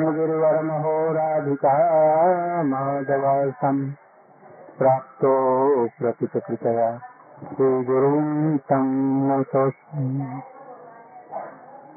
[0.00, 1.74] गिरिवरमहोराधिका
[2.62, 3.90] माधवासम्
[4.78, 5.32] प्राप्तो
[5.98, 7.00] प्रकृतकृतया
[7.48, 8.86] श्रीगुरुं तं
[9.28, 10.40] नतोऽस्मि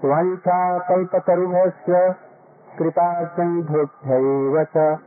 [0.05, 2.15] वञ्चाकल्पतरुभस्य
[2.79, 4.99] कृपा सिन्धुभ्यैव च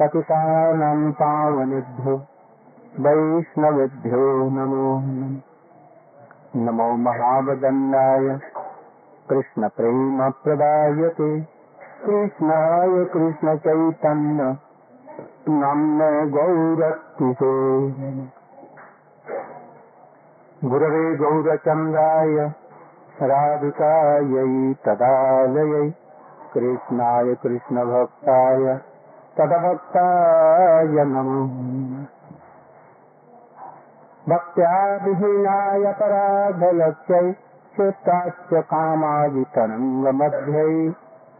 [0.00, 2.26] पतितानां पावनेभ्यो
[3.00, 5.02] वैष्णवेभ्यो नमो।
[6.56, 8.40] नमो महावदन्नाय।
[9.30, 11.57] कृष्णप्रेमप्रदायते
[12.06, 14.56] कृष्णाय कृष्णचैतन्य
[15.48, 17.52] नम्ने गौरक्तिसे।
[20.64, 22.50] गुरवे गौरचन्द्राय,
[23.22, 25.90] राधिकायै तदालयै,
[26.54, 28.78] कृष्णाय कृष्णभक्ताय
[29.38, 31.42] तदभक्ताय नमो।
[34.28, 34.72] भक्त्या
[35.04, 37.32] विहीनाय पराधलक्ष्यै
[37.76, 40.92] चित्ताश्च कामादितरङ्गमध्यै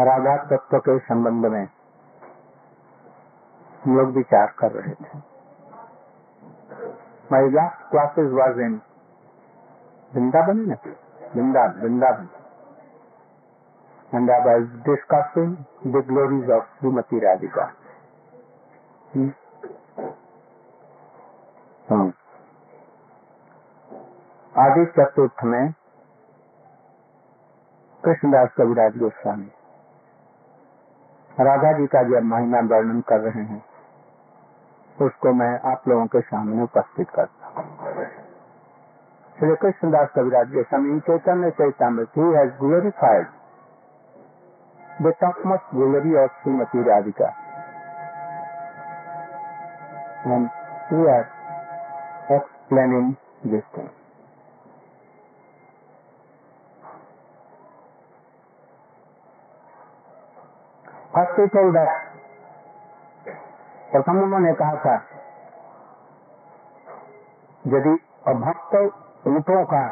[0.00, 1.66] राधा तत्व के संबंध में
[3.88, 5.18] लोग विचार कर रहे थे।
[7.32, 8.80] My last classes was in
[10.14, 10.76] Vrindavan ने
[11.34, 12.28] Vrinda Vrindavan
[14.14, 17.64] and I discussing the glories of Shrimati Radhika
[24.54, 25.72] आदि चतुर्थ में
[28.04, 29.50] कृष्णदास कविराज गोस्वामी।
[31.40, 33.62] राधा जी का जब महिमा वर्णन कर रहे हैं,
[34.98, 37.66] उसको मैं आप लोगों के सामने उपस्थित करता हूँ
[39.36, 43.26] Shri Krishnadas Kaviraj Goswami, Chaitanya Chaitanya he has glorified
[45.02, 47.28] the topmost glory of Shrimati Radhika
[50.26, 50.48] and
[50.90, 51.24] we are
[52.32, 53.14] explaining
[53.46, 53.88] this thing.
[61.38, 61.90] First he told that
[63.90, 64.94] प्रथम उन्होंने कहा था
[67.64, 67.92] यदि
[68.32, 68.74] अभक्त
[69.26, 69.82] रूपों का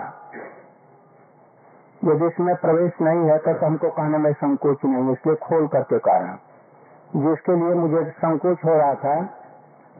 [2.02, 6.36] यदि इसमें प्रवेश नहीं है तो हमको कहने में संकोच नहीं इसलिए खोल करके कारण
[7.24, 9.16] जिसके लिए मुझे संकोच हो रहा था,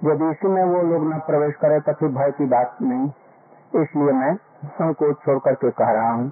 [0.05, 4.13] यदि इसी में वो लोग न प्रवेश करे तो फिर भय की बात नहीं। इसलिए
[4.15, 4.35] मैं
[4.79, 6.27] संकोच छोड़ करके कह रहा हूँ,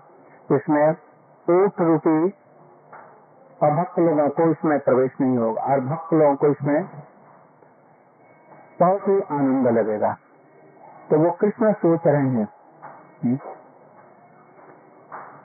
[0.51, 0.87] इसमें
[1.49, 2.19] ऊट रूपी
[3.67, 6.85] अभक्त लोगों को इसमें प्रवेश नहीं होगा। और भक्त लोगों को इसमें
[8.81, 10.17] बहुत ही आनंद लगेगा।
[11.11, 12.49] तो वो कृष्ण सोच रहे हैं।
[13.25, 13.39] हुँ?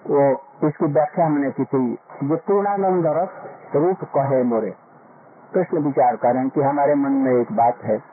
[0.08, 3.30] वो इसकी व्याख्या हमने की थी। जो पूर्णानंद रस
[3.76, 4.76] रूप कहे मोरे।
[5.54, 8.04] कृष्ण विचार करें कि हमारे मन में एक बात है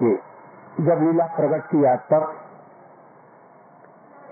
[0.00, 0.18] कि
[0.80, 2.34] जब लीला प्रकट किया तब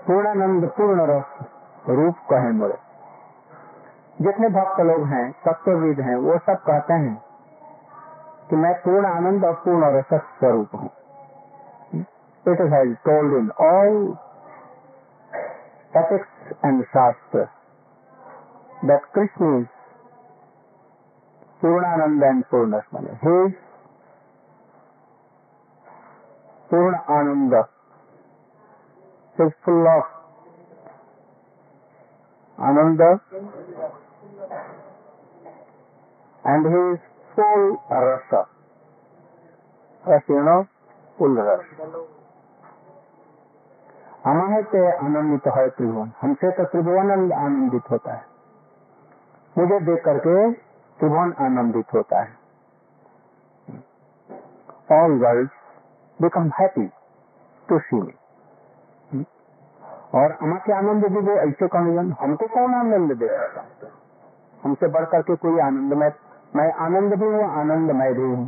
[0.07, 1.25] पूर्णानंद पूर्ण रस
[1.89, 2.84] रूप कहे मोरे।
[4.17, 7.15] जितने भक्त लोग हैं, तत्वविद हैं, वो सब कहते हैं
[8.49, 10.89] कि मैं पूर्ण आनंद और पूर्ण और रस स्वरूप हूँ।
[12.45, 13.97] It is held told in all
[15.93, 17.47] ethics and shastra
[18.85, 19.65] that Krishna is
[21.61, 23.37] purnanand and purna रसमन he
[26.69, 27.63] purna anand
[29.65, 30.13] full of
[32.57, 33.01] anand
[36.45, 36.99] and he is
[37.35, 38.41] full rasa.
[40.03, 40.59] Rasa, you know,
[41.19, 41.87] full rasa.
[44.25, 48.23] हमारे से आनंदित है त्रिभुवन। हमसे तो त्रिभुवन आनंदित होता है।
[49.57, 50.35] मुझे देख करके
[50.99, 52.31] त्रिभुवन आनंदित होता है।
[54.91, 55.49] All world
[56.19, 56.87] become happy
[57.69, 59.25] to see me
[60.15, 63.87] और हमारे आनंद भी वो ऐसे कौन हमको कौन आनंद दे सकता?
[64.63, 66.09] हमसे बढ़ करके कोई आनंद में
[66.55, 68.43] मैं आनंद भी हूँ आनंद मैं भी हूँ।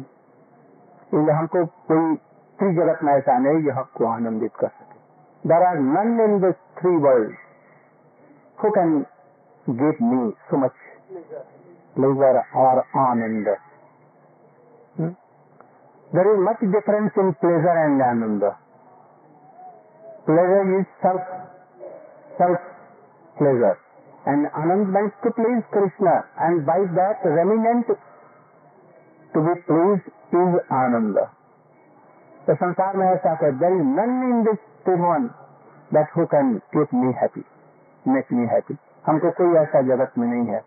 [1.08, 2.16] इसलिए हमको कोई
[2.60, 6.56] थ्री जगत में ऐसा नहीं जो हमको आनंदित कर सके। There are none in this
[6.80, 7.34] three world
[8.58, 8.94] who can
[9.66, 10.20] give me
[10.50, 10.76] so much
[11.96, 13.48] pleasure और anand
[16.10, 18.44] there is much difference in pleasure and anand
[20.28, 21.36] pleasure is self
[22.38, 22.72] self
[23.38, 23.76] pleasure
[24.30, 27.88] And Anand meant to please Krishna, and by that remnant
[29.34, 30.08] to be pleased
[30.40, 31.26] is Ananda.
[32.48, 35.28] तो संसार में ऐसा है there is none in this tribhuvan
[35.94, 37.44] that who can keep me happy
[38.06, 38.76] make me happy
[39.06, 40.62] हमको कोई ऐसा जगत में नहीं है।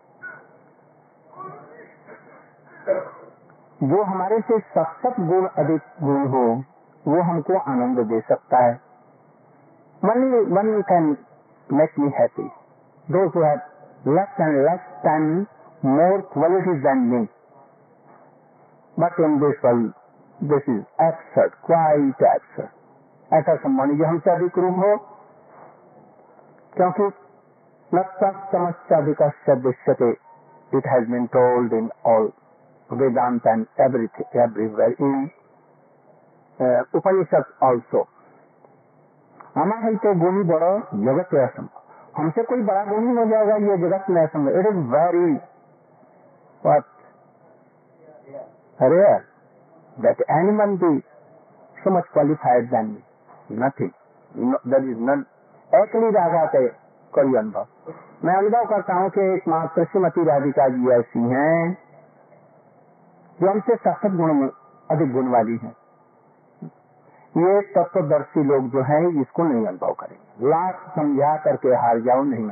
[3.81, 6.43] जो हमारे से सत्सत गुण अधिक गुण हो
[7.05, 8.73] वो हमको आनंद दे सकता है।
[10.01, 10.19] One
[10.57, 11.15] one can
[11.69, 12.49] make me happy
[13.07, 15.45] those who have less and less and
[15.85, 17.21] more qualities than me
[18.97, 19.91] but in this world
[20.39, 22.69] this is absurd quite absurd
[23.31, 24.95] ऐसा संबंध जो हमसे अधिक रूप हो,
[26.73, 27.03] क्योंकि
[27.91, 30.09] नमस्याधिक दृश्यते।
[30.71, 32.31] It has been told in all
[32.89, 35.29] Vedanta and everything everywhere in
[36.95, 38.07] Upanishad also
[39.55, 40.73] हमारे तो गुणी बड़ो
[41.05, 41.80] जगत असंभव
[42.13, 45.31] हमसे कोई बड़ा गुणी हो जाएगा ये जगत में असंभव it is very
[48.79, 49.27] rare
[49.97, 51.03] that anyone be
[51.77, 53.01] so much qualified than me.
[53.51, 53.93] Nothing.
[54.31, 55.25] No, there is none.
[55.71, 56.67] एकली राधा के
[57.13, 57.93] कोई अनुभव
[58.23, 61.77] मैं अनुभव करता हूँ कि एक मात्र श्रीमती राधिका जी ऐसी हैं
[63.39, 64.41] जो हमसे सशक्त गुण
[64.89, 65.71] अधिक गुण वाली है
[67.35, 72.45] ये तत्वदर्शी लोग जो हैं इसको नहीं अनुभव करेंगे लाख समझा करके हार जाओ नहीं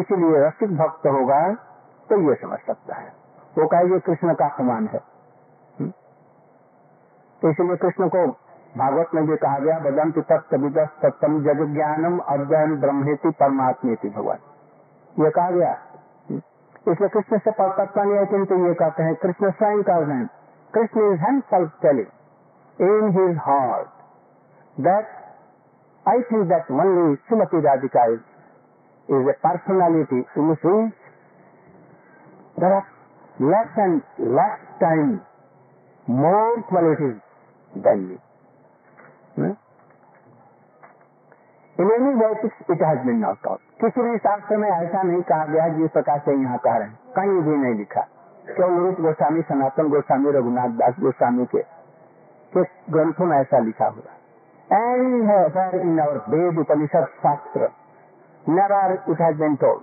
[0.00, 1.52] इसलिए रसिक भक्त होगा
[2.08, 3.12] तो ये समझ सकता है।
[3.58, 5.00] वो कहे, ये कृष्ण का समान है।
[7.42, 8.26] तो इसलिए कृष्ण को
[8.78, 14.38] भागवत में भी कहा गया, बदंत तत्विद सत्यम जग ज्ञानम अध्ययन ब्रह्मेति परमात्मेति भगवान।
[15.24, 15.78] ये कहा गया।
[16.88, 20.30] इसलिए कृष्ण से परतत्ता नहीं है किंतु ये कहते हैं, कृष्ण स्वयं हैं।
[20.74, 22.06] Krishna is himself telling.
[22.80, 23.86] In his heart.
[24.80, 25.19] That
[26.10, 28.20] I think that only Shrimati Radhika is
[29.08, 30.62] is a personality in which
[32.58, 32.86] there are
[33.40, 35.20] less and less time,
[36.06, 37.18] more qualities
[37.74, 38.16] than me.
[39.36, 39.54] Hmm?
[41.76, 42.32] In any way
[42.68, 43.60] it has been not taught.
[43.80, 47.12] किसी भी शास्त्र में ऐसा नहीं कहा गया जिस प्रकार से यहाँ कह रहे हैं
[47.16, 48.00] कहीं भी नहीं लिखा
[48.48, 51.62] केवल रूप गोस्वामी सनातन गोस्वामी रघुनाथ दास गोस्वामी के
[52.52, 54.19] के ग्रंथों में ऐसा लिखा हुआ
[54.72, 57.70] एंड इन आवर वेद उपनिषद शास्त्र
[58.46, 59.82] never it has been told.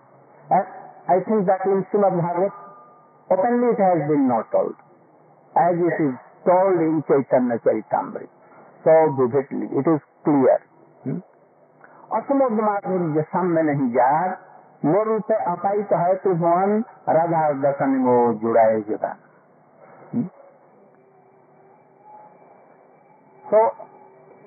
[0.50, 0.66] And
[1.08, 2.52] I think that in Srimad Bhagavat,
[3.30, 4.74] openly it has been not told,
[5.56, 8.28] as it is told in Chaitanya Charitamrita.
[8.84, 10.62] So vividly, it is clear.
[11.04, 11.22] Hmm?
[12.08, 14.30] असमोद माधुर्य सम में नहीं jar
[14.86, 15.10] मोर
[15.54, 18.14] अपाई तो है त्रिभुवन राधा दर्शन वो
[18.44, 19.10] जुड़ाए जुड़ा
[23.46, 23.64] तो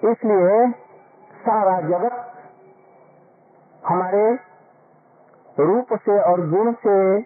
[0.04, 0.70] इसलिए
[1.42, 2.32] सारा जगत
[3.86, 4.34] हमारे
[5.58, 7.22] रूप से और गुण से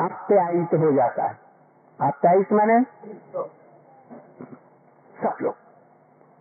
[0.00, 1.38] आप्यायित हो जाता है।
[2.00, 2.80] आप्यायित मैंने
[5.22, 5.54] सब लोग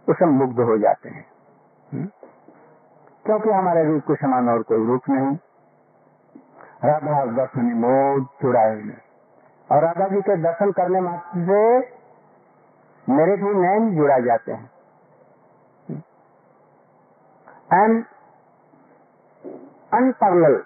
[0.09, 1.25] उसमें मुग्ध हो जाते हैं।
[1.93, 2.05] हुँ?
[3.25, 5.37] क्योंकि हमारे रूप के समान और कोई रूप नहीं।
[6.85, 8.75] राधा दर्शन मोद चुड़ाए
[9.71, 11.79] और राधा जी के दर्शन करने मात्र से
[13.13, 14.72] मेरे भी नैन जुड़ा जाते हैं।
[17.73, 18.05] And
[19.93, 20.65] unparalleled,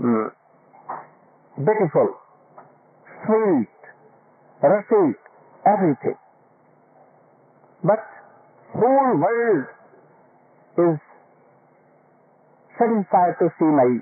[0.00, 0.28] mm,
[1.68, 2.08] beautiful,
[3.24, 3.74] sweet,
[4.62, 5.16] rustic,
[5.66, 6.16] everything.
[7.84, 8.00] But
[8.72, 9.66] whole world
[10.78, 10.98] is
[12.78, 14.00] satisfied to see my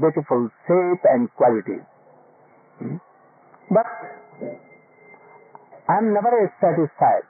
[0.00, 1.84] beautiful shape and qualities.
[2.80, 2.96] Hmm?
[3.70, 3.86] But
[5.88, 7.28] I am never satisfied.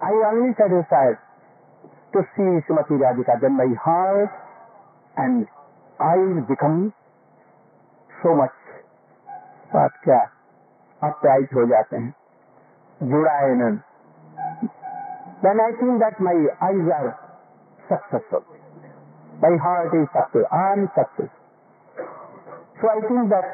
[0.00, 1.18] I only satisfied
[2.12, 4.30] to see Srimati Radhika, then my heart
[5.16, 5.46] and
[6.00, 6.92] eyes become
[8.22, 8.52] so much
[9.72, 10.18] बात क्या
[11.08, 12.14] अप्यायित हो जाते हैं
[13.10, 13.82] जुड़ाए
[15.42, 16.34] then I think that my
[16.66, 17.08] eyes are
[17.88, 18.44] successful.
[19.42, 20.46] My heart is successful.
[20.50, 21.28] I am successful.
[22.80, 23.48] So I think that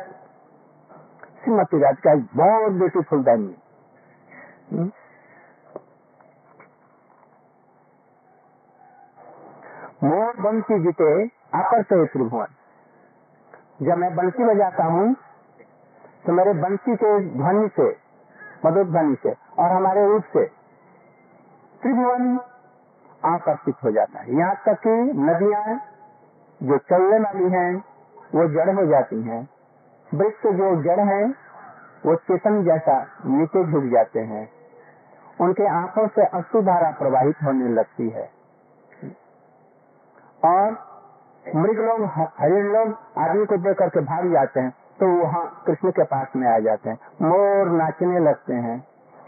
[1.42, 3.54] Srimati Radhika is more beautiful than me.
[4.71, 4.88] Hmm?
[10.04, 12.47] मोर बंसी जीते आकर्ष त्रिभुवन
[13.82, 15.14] जब मैं बंसी बजाता हूँ
[16.26, 17.87] तो मेरे बंसी के ध्वनि से,
[18.66, 20.44] मधुर ध्वनि से और हमारे रूप से
[21.82, 22.38] त्रिभुवन
[23.25, 24.90] आकर्षित हो जाता है। यहाँ तक कि
[25.23, 25.80] नदियाँ
[26.62, 27.85] जो चलने वाली हैं,
[28.35, 29.49] वो जड़ हो जाती हैं।
[30.14, 31.35] वृक्ष जो जड़ हैं,
[32.06, 34.49] वो चेतन जैसा नीचे झुक जाते हैं।
[35.40, 38.41] उनके आँखों से अश्रुधारा प्रवाहित होने लगती है।
[40.44, 40.70] और
[41.44, 42.04] मृग लोग,
[42.38, 44.70] हरिण लोग आदमी को देख करके भाग जाते हैं
[45.00, 48.78] तो वहाँ कृष्ण के पास में आ जाते हैं, मोर नाचने लगते हैं।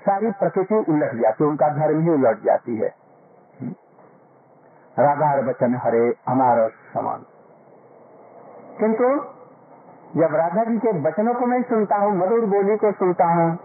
[0.00, 2.94] सारी प्रकृति उलट जाती है, उनका धर्म ही उलट जाती है।
[4.97, 7.25] राधा बचन हरे हमारा समान।
[8.80, 9.09] किंतु
[10.16, 13.56] जब राधा जी के वचनों को मैं सुनता हूँ, मधुर बोली को सुनता हूँ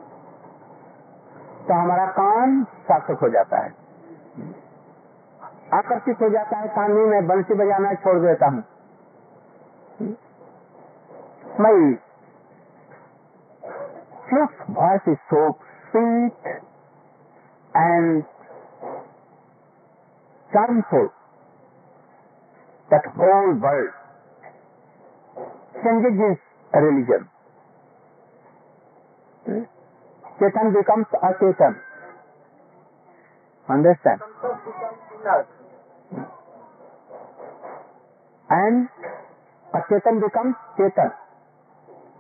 [1.68, 3.79] तो हमारा कान सार्थक हो जाता है।
[5.78, 8.64] आकर्षित हो जाता है पानी में बंसी बजाना छोड़ देता हूँ।
[11.62, 11.94] My
[14.30, 15.42] flute's voice is so
[15.92, 16.48] sweet
[17.74, 18.24] and
[20.52, 21.10] charmful
[22.90, 23.92] that whole world
[25.84, 27.28] changes is religion
[30.40, 31.76] chetan becomes achetan
[33.68, 34.20] understand
[38.50, 38.90] And
[39.74, 41.14] a Chetan becomes Chetan.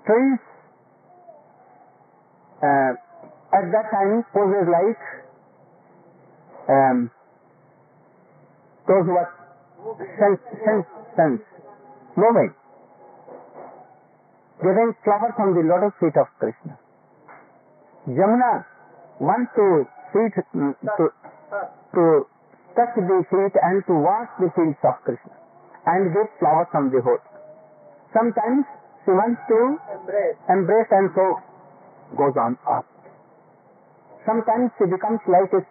[0.05, 0.39] Trees
[2.62, 2.93] uh,
[3.50, 5.01] at that time poses like
[6.69, 7.09] um,
[8.86, 9.31] those who are
[10.21, 10.86] sense, sense,
[11.17, 11.41] sense,
[12.13, 12.53] moving,
[14.62, 16.77] getting flower from the lotus feet of Krishna.
[18.05, 18.65] Jamuna
[19.19, 21.09] wants to feet to,
[21.98, 22.03] to
[22.77, 25.38] touch the feet and to wash the feet of Krishna
[25.89, 27.25] and give flowers from the host.
[28.13, 28.65] Sometimes
[29.05, 29.60] she wants to
[29.98, 30.38] embrace.
[30.50, 31.25] embrace and so
[32.17, 32.86] goes on up.
[34.25, 35.62] Sometimes she becomes like a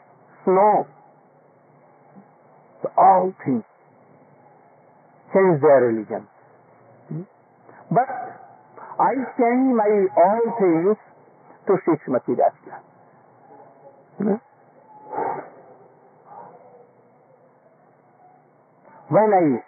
[0.42, 0.86] snow.
[2.82, 3.62] So all things
[5.34, 6.26] change their religion.
[7.08, 7.26] Hmm?
[7.90, 8.10] But
[8.98, 10.96] I change my all things
[11.66, 12.76] to Shishmati Radhika.
[14.18, 14.38] Hmm?
[19.08, 19.67] When I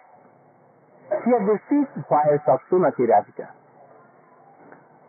[1.25, 3.47] hear the sweet voice of Srimati Radhika,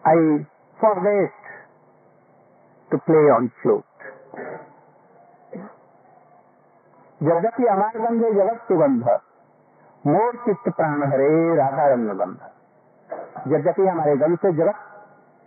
[0.05, 0.45] I
[0.81, 1.33] forget
[2.91, 3.85] to play on flute.
[7.21, 9.05] यद्यपि हमारे गंधे। जगत सुगंध
[10.05, 14.79] मोर चित्त प्राण हरे राधा रंग गंध। यद्यपि हमारे गंध से जगत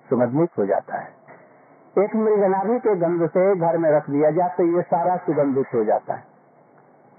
[0.10, 4.64] सुगंधित हो जाता है। एक मृगनाभि के गंध से घर में रख दिया जाए तो
[4.76, 6.35] ये सारा सुगंधित हो जाता है।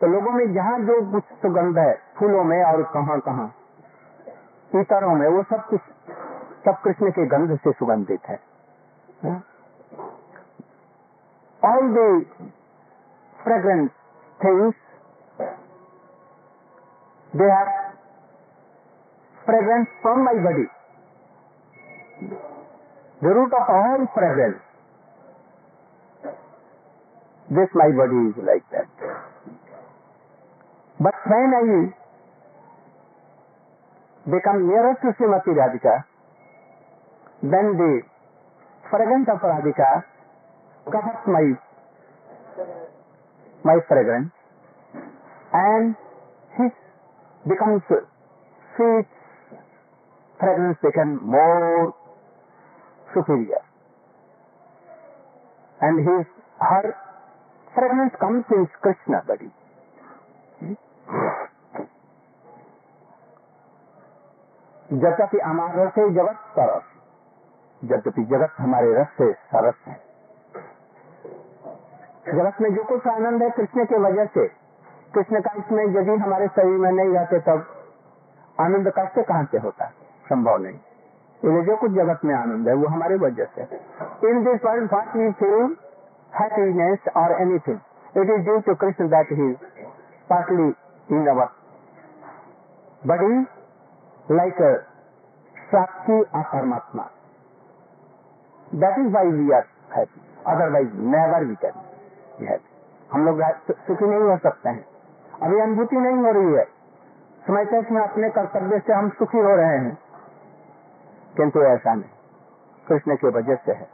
[0.01, 3.47] तो लोगों में जहाँ जो कुछ सुगंध है, फूलों में और कहाँ कहाँ,
[4.71, 5.81] इतरों में, वो सब कुछ
[6.65, 8.39] सब कृष्ण के गंध से सुगंधित है।
[11.63, 12.05] All the
[13.37, 13.91] fragrant
[14.41, 14.75] things
[17.33, 17.69] they have
[19.39, 20.67] fragrance from my body
[23.21, 24.55] the root of all fragrance
[27.49, 29.07] this my body is like that
[31.07, 31.65] but when I
[34.35, 36.05] become nearer to Srimati Radhika,
[37.43, 37.91] then the
[38.91, 39.91] fragrance of Radhika
[40.95, 41.45] covers my
[43.69, 44.33] my fragrance
[45.53, 45.95] and
[46.59, 46.73] his
[47.53, 49.07] becomes sweet
[50.41, 51.95] fragrance become more
[53.15, 53.63] superior
[55.83, 56.27] and his
[56.61, 56.97] her
[57.75, 59.51] fragrance comes in Krishna body.
[64.93, 66.83] यद्यपि हमारे रस है जगत सरस।
[67.83, 69.95] यद्यपि जगत हमारे रस से सरस है।
[72.35, 74.47] जगत में जो कुछ आनंद है कृष्ण के वजह से।
[75.15, 77.67] कृष्ण का इसमें यदि हमारे शरीर में नहीं रहते तब
[78.59, 79.87] आनंद कैसे कहाँ से होता
[80.27, 83.63] संभव नहीं। इसलिए जो कुछ जगत में आनंद है वो हमारे वजह से।
[84.31, 85.77] In this world what we feel
[86.41, 87.79] happiness और anything
[88.17, 89.55] it is due to Krishna that he
[90.31, 90.65] partly
[91.09, 91.45] in our
[93.03, 93.35] body
[94.29, 94.73] like a
[95.71, 97.11] Shakti or Paramatma.
[98.73, 100.21] That is why we are happy.
[100.43, 101.75] Otherwise, never we can
[102.39, 102.71] be happy.
[103.11, 103.41] हम लोग
[103.87, 104.85] सुखी नहीं हो सकते हैं
[105.43, 106.65] अभी अनुभूति नहीं हो रही है
[107.43, 109.93] समझते हैं अपने कर्तव्य से हम सुखी हो रहे हैं
[111.37, 113.89] किंतु ऐसा नहीं कृष्ण की वजह से है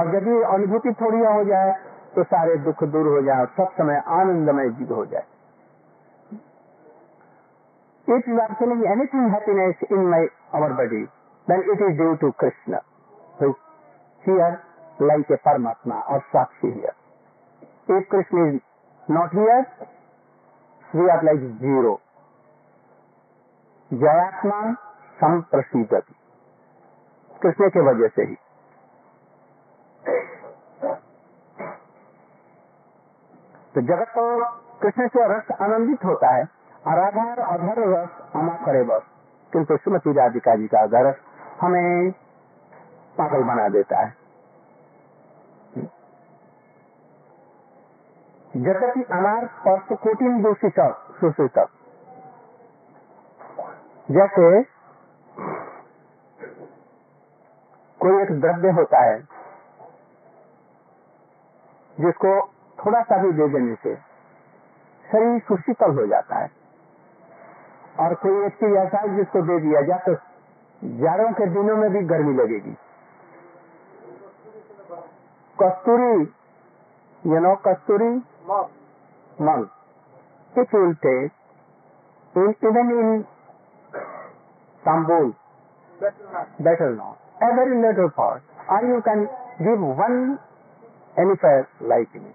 [0.00, 1.72] और यदि अनुभूति थोड़ी हो जाए
[2.14, 5.26] तो सारे दुख दूर हो जाए सब समय आनंदमय जीव हो जाए
[8.06, 11.04] if you are feeling anything happiness in my our body,
[11.48, 12.80] then it is due to Krishna,
[13.38, 13.56] who is
[14.24, 14.62] here
[15.00, 16.94] like a Paramatma or Sakshi here.
[17.88, 18.60] If Krishna is
[19.08, 19.66] not here,
[20.94, 22.00] we are like zero.
[23.90, 24.60] जयात्मा
[25.18, 26.14] संप्रसिद्धति
[27.42, 28.34] Krishna के वजह से ही
[33.74, 34.24] तो जगत तो
[34.82, 36.44] कृष्ण से रस आनंदित होता है
[36.86, 39.02] राधा और अधर रस अमा करे बस।
[39.52, 41.14] किंतु श्रीमती राधिका जी का घर
[41.60, 42.10] हमें
[43.16, 44.14] पागल बना देता है।
[48.56, 50.80] जगति अनार स्पर्श कोटिन दूषित
[51.20, 51.58] सुषित
[54.08, 54.62] जैसे
[58.00, 59.18] कोई एक द्रव्य होता है,
[61.96, 62.40] जिसको
[62.78, 63.94] थोड़ा सा भी दे देने से
[65.04, 66.65] शरीर सुशीतल हो जाता है।
[68.04, 70.14] और कोई एक चीज़ ऐसा है जिसको दे दिया जाए तो
[71.02, 72.74] जाड़ों के दिनों में भी गर्मी लगेगी।
[75.58, 76.12] Kasturi
[77.32, 78.10] you know kasturi?
[79.46, 79.66] मल
[80.52, 83.22] it will take in even in
[84.82, 85.32] tambul
[86.62, 89.24] better not every little part are you can
[89.62, 90.16] give one
[91.16, 92.32] any fire like in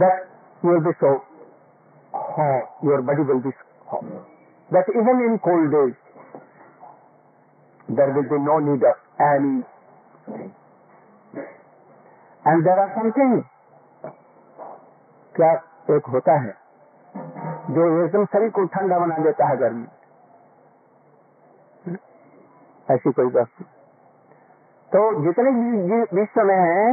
[0.00, 0.26] that
[0.64, 1.12] you be so
[2.88, 3.50] your body will be
[4.70, 5.96] That even in cold days,
[7.88, 9.64] there will be no need of any
[12.44, 13.44] And there are some things
[15.34, 15.52] क्या
[15.90, 16.52] एक होता है
[17.76, 19.86] जो एकदम शरीर को ठंडा बना देता है गर्मी
[22.88, 23.64] ऐसी कोई वस्तु।
[24.92, 25.50] तो जितने
[26.18, 26.84] विश्व में है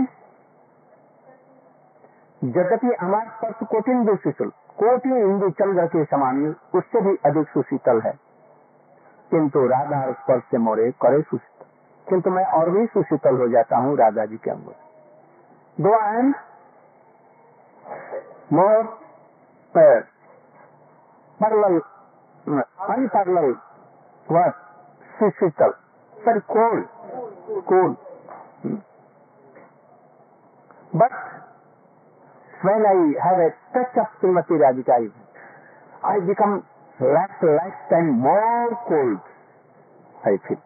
[2.41, 4.51] यद्यपि हमारे स्पर्श कोटिन सुशीतल
[4.83, 8.13] कोटि इंदु चंद्र के समान उससे भी अधिक सुशीतल है
[9.31, 11.65] किंतु राधा स्पर्श से मोरे करे सुशीतल
[12.09, 14.73] किंतु मैं और भी सुशीतल हो जाता हूँ राधा जी के अंग?
[25.21, 25.71] Physical,
[26.15, 26.85] very cold,
[27.67, 27.97] cool.
[32.63, 35.12] When I have a touch of Srimati Radhika,
[36.03, 36.63] I become
[37.00, 39.20] less, less and more cold,
[40.24, 40.62] I feel.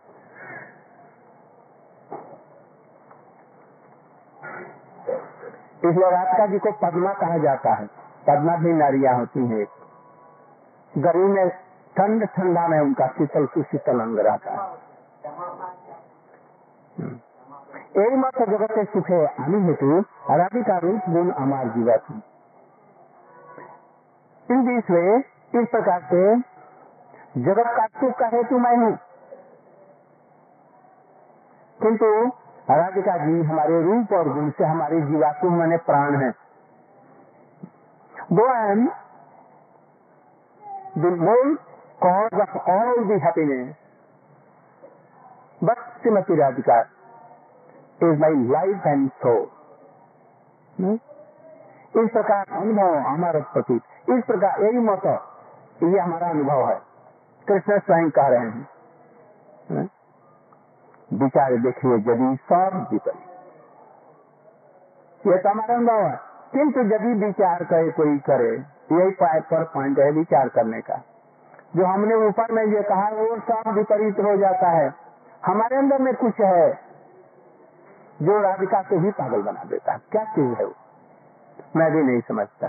[5.86, 7.86] इसलिए राधिका जी को पद्मा कहा जाता है
[8.28, 9.66] पद्मा भी नारियाँ होती हैं
[10.94, 11.50] गर्मी में
[11.96, 14.85] ठंड ठंडा में उनका शीतल सुशीतल अंग रहता है
[18.01, 19.89] এই মত জগতে সুখে আমি হেতু
[20.33, 22.21] রাধিকা रूप गुण अमार जीवत हूँ
[24.49, 25.03] इन दिस वे
[25.59, 26.23] इस प्रकार से
[27.41, 28.93] जगत का सुख का हेतु मैं हूँ
[31.81, 32.11] किंतु
[32.73, 36.33] राधिका जी हमारे रूप और गुण से हमारे जीवात्म मैंने प्राण है
[38.33, 38.89] दो M
[40.97, 41.57] the main
[42.01, 43.77] cause of all the happiness.
[45.61, 46.79] But Srimati Radhika
[48.02, 49.50] my life and soul.
[50.80, 50.98] Hmm?
[51.96, 55.06] इस प्रकार अनुभव हमारा प्रतीक इस प्रकार यही मत
[55.84, 56.76] ये हमारा अनुभव है
[57.48, 58.68] कृष्ण स्वयं कह रहे हैं
[59.72, 59.88] hmm?
[61.14, 63.18] विचार देखिए, यदि सब विपरीत
[65.28, 66.20] ये तो हमारा अनुभव है
[66.52, 68.54] किंतु यदि विचार करे कोई करे,
[68.92, 71.02] यही पर पॉइंट है विचार करने का
[71.76, 74.94] जो हमने ऊपर में ये कहा, वो सब विपरीत हो जाता है
[75.46, 76.85] हमारे अंदर में कुछ है
[78.20, 80.74] जो राधिका को ही पागल बना देता है। क्या चीज़ है वो?
[81.76, 82.68] मैं भी नहीं समझता।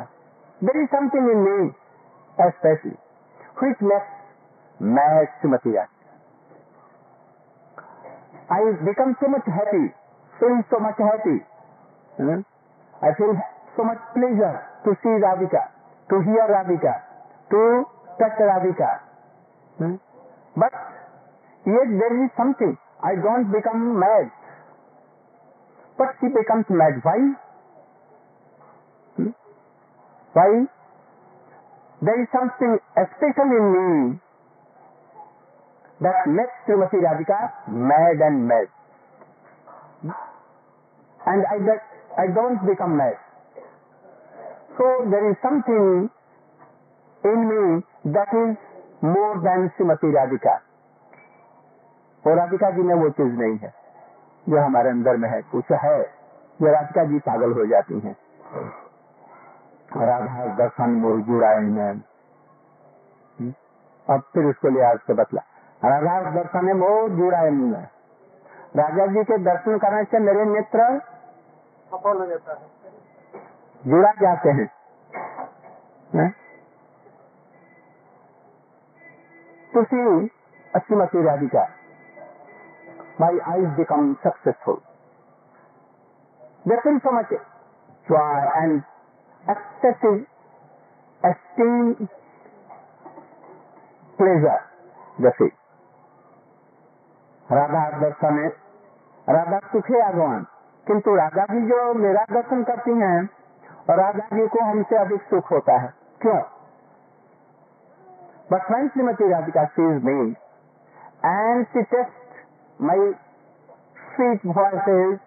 [0.60, 1.70] There is something in me
[2.38, 2.96] specially
[3.62, 4.16] हुई मैक्स
[4.80, 5.76] मै Sumati
[8.52, 9.86] I become so much happy
[10.34, 11.36] feel so much happy
[13.04, 13.36] I feel
[13.76, 15.64] so much pleasure to see Radhika
[16.10, 16.92] to hear Radhika
[17.50, 17.62] to
[18.20, 18.92] touch Radhika
[20.58, 20.74] but
[21.64, 24.30] ये there is something I don't become mad
[25.97, 26.99] But she becomes mad.
[27.03, 27.19] Why?
[29.17, 29.31] Hmm?
[30.33, 30.51] Why?
[32.01, 34.19] There is something special in me
[36.01, 38.67] that makes Srimati Radhika mad and mad.
[41.27, 41.81] And I, that,
[42.17, 43.21] I don't become mad.
[44.77, 46.09] So there is something
[47.23, 47.63] in me
[48.17, 48.57] that is
[49.03, 50.65] more than Srimati Radhika.
[52.27, 53.69] और राधिका जी में वो चीज नहीं है
[54.48, 56.02] जो हमारे अंदर में है कुछ है
[56.62, 58.16] जो राधिका जी पागल हो जाती हैं।
[59.96, 62.00] राधा दर्शन मोर जुड़ाए में
[64.10, 65.42] अब फिर उसको लिहाज से बतला।
[65.84, 67.82] राधा दर्शन है बहुत जुड़ा है। मुझे
[68.76, 70.98] राजा जी के दर्शन करने से मेरे नेत्र
[71.90, 72.70] सफल हो जाता है।
[73.86, 74.70] जुड़ा जाते हैं।
[76.14, 76.28] है?
[79.74, 80.26] तुलसी
[80.78, 81.68] Srimati Radhika.
[83.20, 84.80] My eyes become successful
[86.68, 87.28] They feel so much
[88.06, 88.72] joy and
[89.46, 90.16] excessive
[91.24, 91.94] esteem,
[94.18, 94.60] pleasure.
[95.20, 95.46] जैसे
[97.52, 98.48] राधा दर्शन है।
[99.28, 100.46] राधा सुख है आगवान
[100.86, 103.30] किंतु राधा जी जो मेरा दर्शन करती हैं
[103.90, 106.40] और राधा जी को हमसे अधिक सुख होता है। क्यों?
[108.52, 110.18] But when Srimati Radhika sees me
[111.32, 112.25] and she tests
[112.79, 112.97] my
[114.15, 115.19] sweet voices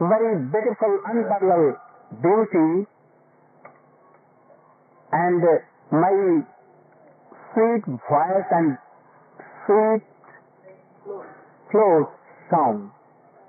[0.00, 1.76] very beautiful unparalleled
[2.22, 2.86] beauty
[5.12, 5.56] and uh,
[5.90, 6.42] my
[7.52, 8.78] sweet voice and
[9.66, 10.02] sweet
[11.70, 12.06] flows
[12.50, 12.90] sound.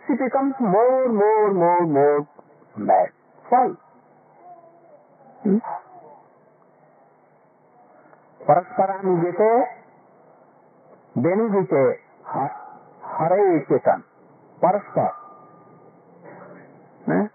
[0.07, 2.27] She becomes more, more, more, more
[2.77, 3.09] mad.
[3.49, 3.67] Why?
[5.43, 5.59] Hmm?
[8.49, 9.49] परस्परानुगते
[11.23, 11.81] बेनुगीते
[13.04, 14.02] हरे चेतन
[14.64, 15.12] परस्पर।
[17.12, 17.30] हैं?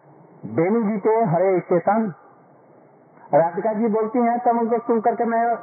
[0.45, 2.13] बेनुगीते हरे चेतन
[3.33, 5.55] राधिका जी बोलती हैं, तब उनको सुन करके मैं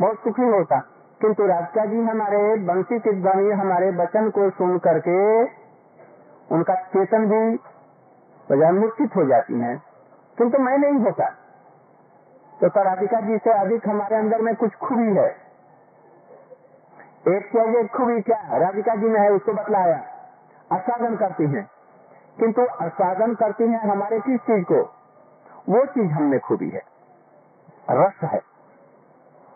[0.00, 0.76] बहुत सुखी होता।
[1.20, 5.44] किंतु राधिका जी हमारे बंसी की ध्वनि हमारे वचन को सुन करके
[6.54, 7.60] उनका चेतन भी
[8.80, 9.82] मूर्छित हो जाती हैं।
[10.38, 11.28] किंतु मैं नहीं होता।
[12.60, 15.45] तो तो राधिका जी से अधिक हमारे अंदर में कुछ खूबी है।
[17.28, 19.96] एक चाहिए खूबी क्या राधिका जी में है, उसको बतलाया।
[20.72, 21.70] आस्वादन करती हैं।
[22.38, 24.82] किंतु आस्वादन करती हैं हमारे किस चीज़ को?
[25.68, 26.82] वो चीज़ हमने खूबी है।
[27.90, 28.42] रस है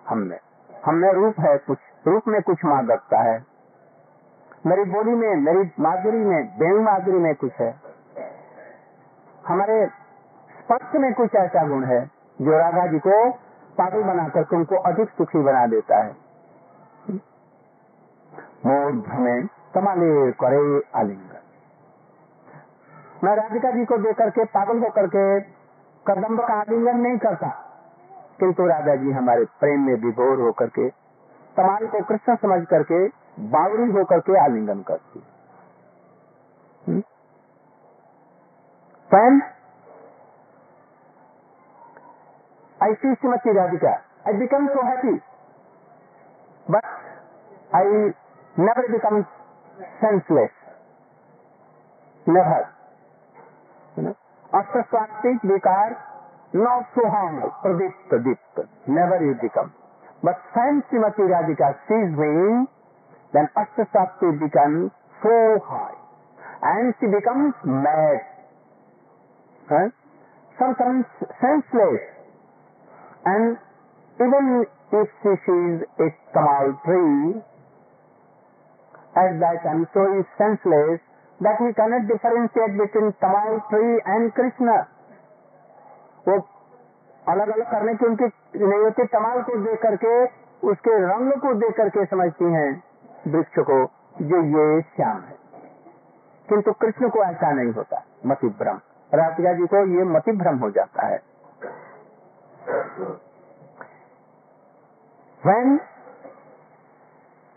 [0.08, 0.38] हमने
[0.86, 3.44] हमने रूप है कुछ। रूप में कुछ मादकता है।
[4.66, 7.80] मेरी बोली में, मेरी माधुरी में बेणु माधुरी में कुछ है।
[9.46, 9.86] हमारे
[10.58, 13.30] स्पर्श में कुछ ऐसा गुण है जो राधा जी को
[13.78, 16.30] पागल बनाकर उनको अधिक सुखी बना देता है।
[18.66, 19.42] मोर भ्रमे
[19.74, 21.40] तमाले करे आलिंगन।
[23.24, 25.40] मैं राधिका जी को देख करके पागल होकर के
[26.06, 27.48] कदम्ब का आलिंगन नहीं करता।
[28.40, 30.88] किंतु राधा जी हमारे प्रेम में विभोर होकर के
[31.56, 33.06] तमाल को कृष्ण समझ करके
[33.40, 35.24] बावरी होकर के आलिंगन करती
[39.10, 39.40] When
[42.80, 43.92] I see Srimati Radhika,
[44.26, 45.14] I become so happy.
[46.66, 46.84] But
[47.74, 47.84] I
[48.60, 49.24] never become
[50.00, 50.52] senseless.
[52.28, 52.60] Never.
[53.96, 54.16] You know?
[54.52, 55.96] Ashtaswastik vikar,
[56.52, 58.40] not so high, pradip, pradip.
[58.86, 59.72] Never you become.
[60.22, 62.66] But Srimati Radhika sees me,
[63.32, 64.90] then Ashtaswastik becomes
[65.22, 65.96] so high.
[66.62, 68.20] And she becomes mad.
[69.68, 69.88] Huh?
[70.58, 71.06] Sometimes
[71.40, 72.04] senseless.
[73.24, 73.56] And
[74.20, 77.40] even if she sees a tamal tree,
[79.20, 80.98] as that and so is senseless
[81.40, 84.84] that he cannot differentiate between tamal tree and krishna.
[86.28, 86.48] वो
[87.28, 88.24] अलग अलग करने की उनकी
[88.66, 90.24] नहीं होती। तमाल को देख करके,
[90.68, 92.82] उसके रंग को देख करके समझती हैं
[93.28, 93.86] वृक्ष को,
[94.22, 95.40] जो ये श्याम है।
[96.48, 98.80] किंतु कृष्ण को ऐसा नहीं होता। मति भ्रम
[99.14, 101.22] राधिका जी को ये मति भ्रम हो जाता है।
[105.46, 105.80] When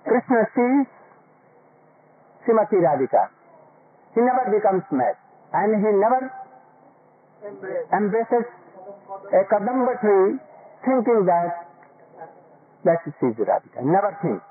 [0.10, 0.84] Krishna see
[2.44, 3.30] Srimati Radhika,
[4.14, 5.16] he never becomes mad
[5.54, 6.32] and he never
[7.94, 8.46] embraces
[9.32, 10.40] a kadamba tree
[10.86, 11.68] thinking that
[12.84, 13.80] that she is Radhika.
[13.84, 14.42] Never think.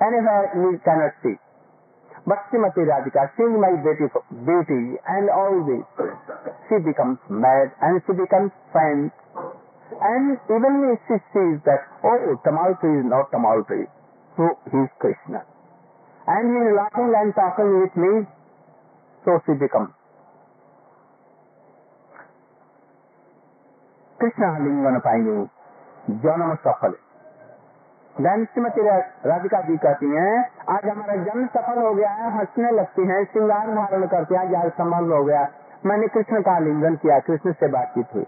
[0.00, 1.36] Anywhere we cannot see.
[2.26, 4.08] But Srimati Radhika, seeing my beauty,
[4.46, 5.84] beauty and all this,
[6.68, 9.12] she becomes mad and she becomes faint
[10.00, 13.86] and even if she sees that, oh, Tamal tree is not Tamal tree,
[14.36, 15.44] so he is Krishna.
[16.26, 18.26] And he is laughing and talking with me,
[19.24, 19.90] so she becomes.
[24.18, 25.32] Krishna लिंगन पाएँगे
[26.24, 26.92] जन्म सफल
[28.16, 28.82] then Shrimati
[29.26, 30.36] Radhika ji कहती हैं
[30.74, 34.70] आज हमारा जन्म सफल हो गया है हंसने लगती हैं श्रृंगार धारण करती हैं आज
[34.78, 35.42] संबंध हो गया
[35.86, 38.26] मैंने कृष्ण का लिंगन किया कृष्ण से बातचीत हुई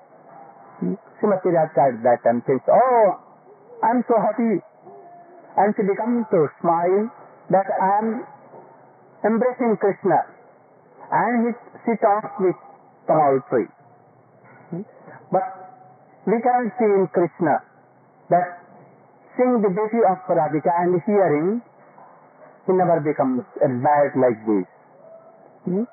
[1.25, 3.21] that time thinks, oh,
[3.83, 4.61] I'm so happy.
[5.57, 7.11] And she becomes to smile
[7.51, 8.09] that I am
[9.25, 10.19] embracing Krishna.
[11.13, 11.51] And he,
[11.85, 12.57] she talks with
[13.09, 13.69] Tamal tree.
[15.31, 15.45] But
[16.27, 17.61] we can see in Krishna
[18.31, 18.65] that
[19.37, 21.63] seeing the beauty of Radhika and hearing,
[22.67, 24.69] he never becomes a mad like this.
[25.65, 25.85] Hmm?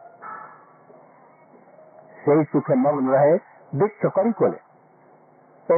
[2.25, 3.37] सही सुखे मग्न रहे
[3.81, 4.57] वृक्ष करी को ले
[5.69, 5.77] तो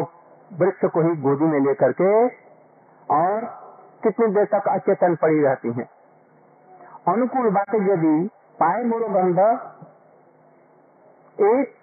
[0.61, 2.09] वृक्ष को ही गोदी में लेकर के
[3.17, 3.45] और
[4.03, 5.87] कितनी देर तक अचेतन पड़ी रहती है?
[7.07, 8.15] अनुकूल बातें यदि
[8.59, 9.53] पाए मोरो गंधर
[11.37, 11.73] एक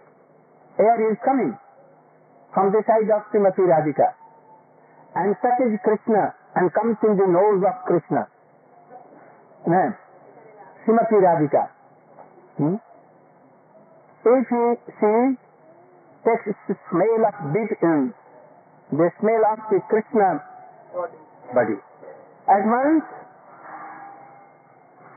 [0.77, 1.53] air is coming
[2.53, 4.07] from the side of Srimati Radhika
[5.15, 6.23] and such is Krishna
[6.57, 8.23] and comes in the nose of Krishna
[10.85, 11.63] Srimati Radhika
[14.25, 15.13] if you see
[16.25, 18.09] takes smell of beat in
[18.91, 20.33] the smell of the Krishna
[21.55, 21.79] body
[22.51, 23.05] At once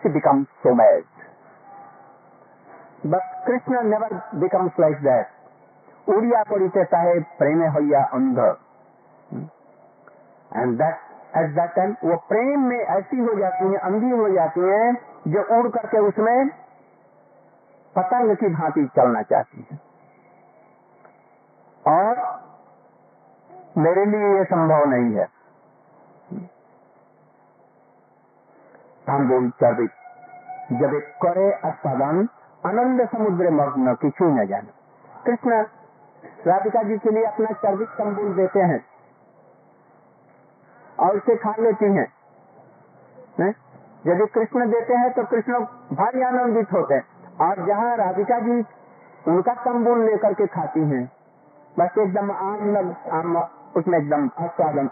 [0.02, 1.04] she becomes so mad.
[3.04, 5.32] But Krishna never becomes like that.
[6.08, 8.40] उड़िया पड़िते चाहे प्रेम होया अंध
[10.52, 10.96] and that
[11.42, 14.94] at that time वो प्रेम में ऐसी हो जाती है अंधी हो जाती है,
[15.28, 16.50] जो उड़ करके उसमें
[17.96, 19.80] पतंग की भांति चलना चाहती है
[21.86, 22.22] और
[23.86, 25.28] मेरे लिए ये संभव नहीं है
[29.08, 29.92] तांबूल चर्बित
[30.82, 32.28] जब एक करे अस्पदन
[32.64, 35.62] आनंद समुद्र मग्न किचू न जाने कृष्ण
[36.48, 38.84] राधिका जी के लिए अपना चर्बित तंबूल देते हैं
[40.98, 42.08] और उसे खा लेती हैं
[43.40, 43.54] हैं?
[44.08, 45.60] यदि कृष्ण देते हैं तो कृष्ण
[45.96, 48.60] भारी आनंदित होते हैं और जहाँ राधिका जी
[49.32, 51.06] उनका तंबूल लेकर के खाती हैं
[51.76, 53.38] बस एकदम आम लग आम
[53.78, 54.90] उसमें एकदम आस्वादन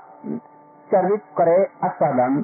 [0.89, 2.43] चर्बित करे आस्वादन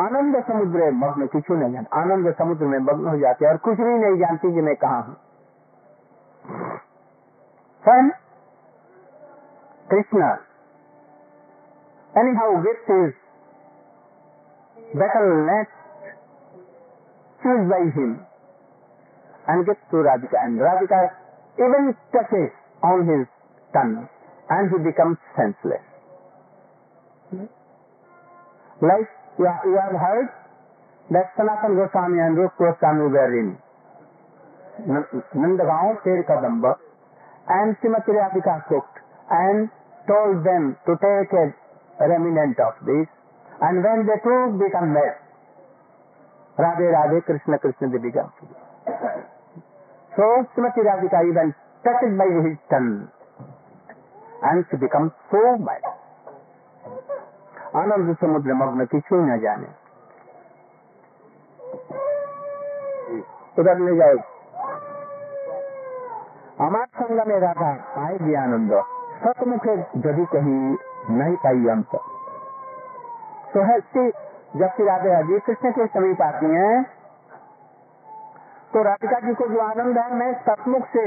[0.00, 3.76] आनंद समुद्र मग्न किचू नहीं जान, आनंद समुद्र में मग्न हो जाती है और कुछ
[3.78, 5.16] भी नहीं जानती कि मैं कहा हूँ।
[7.84, 8.10] हूँ
[9.90, 10.30] Krishna
[12.36, 13.12] anyhow with is
[14.96, 15.68] better let
[17.40, 18.12] choose by him
[19.44, 21.02] and get to Radhika and Radhika
[21.58, 22.34] even touch
[22.82, 23.26] on his
[23.72, 23.96] ton
[24.48, 25.88] and he become senseless
[28.84, 30.28] life you have, heard
[31.10, 33.56] that Sanatan Goswami and Rup Goswami were in
[35.34, 36.76] Nandagaon, Ter Kadamba
[37.48, 38.98] and Srimati Radhika cooked
[39.30, 39.68] and
[40.06, 41.54] told them to take a
[42.04, 43.08] remnant of this
[43.60, 45.16] and when they took become mad.
[46.58, 48.32] Radhe Radhe Krishna Krishna they become.
[50.16, 53.08] So Srimati Radhika even touched by his tongue
[54.42, 55.99] and she becomes so mad.
[57.74, 59.68] आनंद समुद्र मग्न किसी न जाने
[63.58, 64.16] उधर ले जाओ
[66.60, 68.72] हमारे संग में राधा पाएगी आनंद
[69.22, 69.72] সতমুখে
[70.04, 70.60] যদি कहीं
[71.16, 71.90] नहीं पाई अंत
[73.52, 73.76] तो है
[74.54, 76.76] जबकि राधे हरि कृष्ण के समीप आती हैं
[78.72, 81.04] तो राधिका जी को जो आनंद है मैं सतमुख से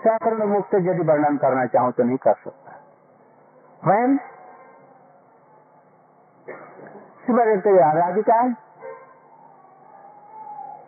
[0.00, 2.78] सैकरण मुख से यदि वर्णन करना चाहूँ तो नहीं कर सकता
[3.82, 4.18] when
[7.26, 8.40] sebagai Radhika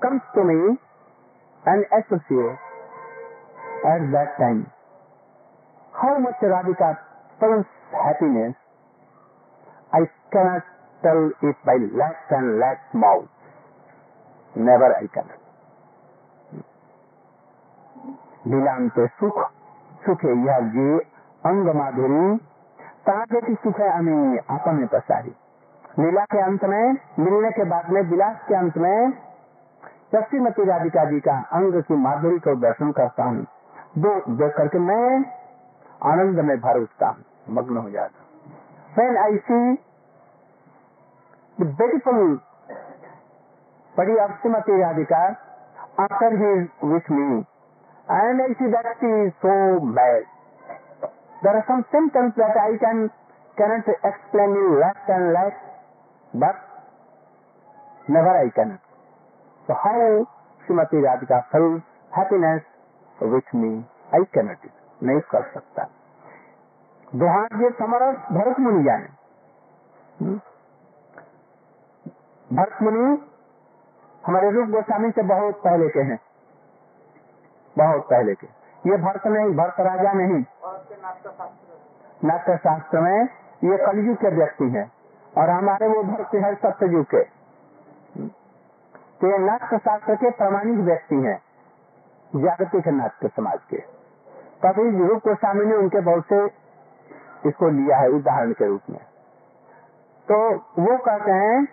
[0.00, 0.60] comes to me
[1.66, 2.58] and associate
[3.84, 4.68] at that time.
[5.92, 7.00] How much Radhika
[7.40, 8.54] turns happiness,
[9.92, 10.64] I cannot
[11.02, 13.28] tell it by less and less mouth.
[14.56, 15.28] Never I can.
[18.50, 19.36] বিলান্তে সুখ
[20.04, 20.88] sukhe ইহা যে
[21.48, 22.24] অঙ্গ মাধুরী
[23.06, 24.14] তাহাকে সুখে আমি
[24.54, 25.32] আপনে প্রসারী
[25.96, 29.12] लीला के अंत में, मिलने के बाद में, विलास के अंत में,
[30.12, 33.46] शक्तिमती राधिका जी का अंग की माधुरी को दर्शन करता हूँ।
[33.98, 35.06] दो देख करके मैं
[36.10, 37.24] आनंद में भर उठता हूँ,
[37.56, 38.16] मग्न हो जाता
[38.98, 39.60] हूँ। आई see
[41.58, 42.38] beautiful
[43.94, 45.24] body अक्षमती Radhika
[46.00, 46.54] after he
[46.88, 47.38] with me
[48.08, 49.54] and I see that see so
[49.90, 50.24] bad
[51.44, 53.06] there are sometimes that I can
[53.56, 55.64] cannot explain you left and left
[56.40, 56.56] but
[58.08, 58.78] never I can.
[59.68, 60.26] So how
[60.64, 62.62] Srimati Radhika feels happiness
[63.20, 63.70] with me,
[64.12, 64.70] I cannot do.
[65.02, 65.82] नहीं कर सकता
[67.12, 69.08] दुहार्य समरस भरत मुनि जाने?
[72.50, 73.04] भरत मुनि
[74.26, 76.18] हमारे रूप गोस्वामी से बहुत पहले के हैं।
[77.76, 78.46] बहुत पहले के।
[78.90, 80.42] ये भरत नहीं भरत राजा नहीं
[82.24, 83.18] नाट्य शास्त्र में
[83.70, 84.86] ये कलयुग के व्यक्ति हैं।
[85.36, 87.22] और हमारे वो भक्त है सत्ययुग के।
[89.20, 91.42] तो नाट्य शास्त्र के प्रमाणिक व्यक्ति हैं,
[92.36, 93.76] जागतिक नाट्य समाज के।
[94.62, 96.46] कभी रूप गोस्वामी ने उनके बहुत से
[97.48, 99.00] इसको लिया है उदाहरण के रूप में।
[100.30, 101.68] तो वो कहते हैं,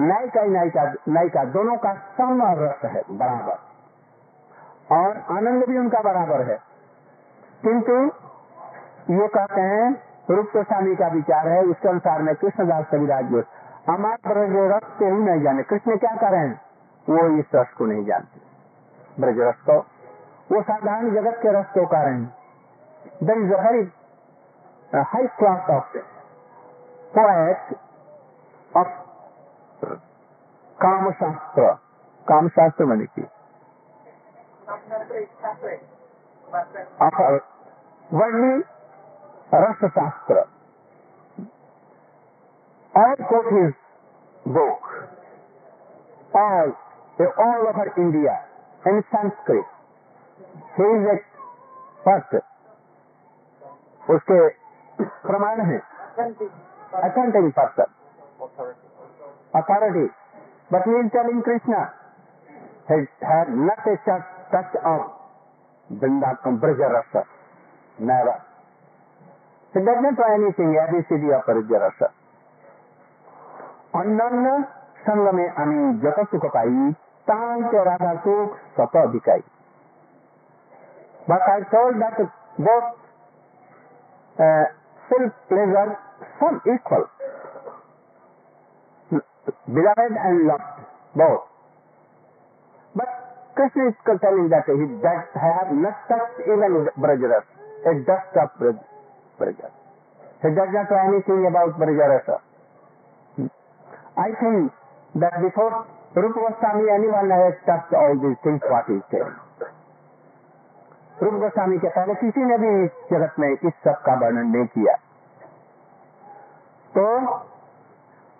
[0.00, 3.66] नायिका नायिका नायिका, दोनों का सम रस है, बराबर।
[4.96, 6.58] और आनंद भी उनका बराबर है।
[7.62, 7.92] किंतु
[9.12, 13.42] ये कहते हैं रूप गोस्वामी का विचार है उसके अनुसार में कृष्णदास कविराज जो
[13.88, 16.60] हमारे ब्रज रस से ही नहीं जाने। कृष्ण क्या कर रहे हैं?
[17.08, 18.40] वो इस रस को नहीं जानते।
[19.20, 19.78] ब्रज रस को
[20.52, 22.36] वो साधारण जगत के रस को हैं।
[23.22, 23.92] There is very
[24.94, 25.98] high class of
[27.16, 27.58] poet
[28.74, 28.88] of
[30.78, 31.78] Kama Shastra.
[32.26, 33.24] Kama Shastra माने की।
[38.10, 38.75] Samsatra
[39.54, 40.44] रस शास्त्र
[42.94, 43.46] और quote
[44.44, 44.86] book
[46.36, 46.72] all
[47.44, 48.34] all over India
[48.88, 49.66] in Sanskrit
[50.78, 51.16] he is a
[52.04, 52.34] first
[54.10, 54.48] उसके
[55.28, 55.78] प्रमाण है।
[57.02, 57.88] Accounting person
[59.60, 60.06] authority
[60.72, 61.80] but me is telling Krishna
[62.90, 63.96] have not a
[64.54, 65.06] touch of
[65.90, 67.22] Vrinda Braj rasa
[67.98, 68.36] Nehra
[69.75, 70.01] Braja Rasa.
[70.01, 70.01] Never.
[70.01, 72.11] He does not try anything ABCD of Braja Rasa.
[73.93, 74.45] অন্যান্য
[75.05, 76.93] সঙ্গমে আমি যত সুখ পাই
[77.27, 79.41] তাহাতে রাধা সুখ শত অধিকাই
[81.27, 82.17] But I told that
[82.59, 82.87] both
[84.39, 84.65] uh,
[85.09, 85.99] self pleasure
[86.39, 87.05] some equal.
[89.67, 90.79] beloved and loved,
[91.15, 91.41] both.
[92.95, 93.09] But
[93.55, 97.43] Krishna is telling that he does have not touched even Brajaras,
[97.85, 98.77] a dust of Braj,
[99.38, 99.72] Brajas.
[100.42, 102.40] He does not know anything about Brajarasa.
[104.16, 104.72] I think
[105.14, 109.28] that before Rupa Goswami, anyone has touched all these things what he said.
[111.16, 114.66] रूप गोस्वामी के पहले किसी ने भी इस जगत में इस सब का वर्णन नहीं
[114.72, 114.94] किया
[116.92, 117.04] तो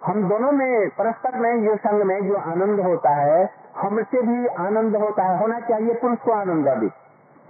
[0.03, 3.39] हम दोनों में परस्पर में जो संग में जो आनंद होता है
[3.77, 6.93] हमसे भी आनंद होता है होना चाहिए पुरुष को आनंद अधिक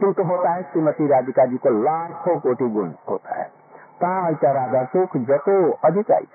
[0.00, 3.52] किंतु होता है श्रीमती राधिका जी को लाखों कोटि गुण होता है।
[4.04, 6.28] कहा राधा सुख जतो अधिकाई।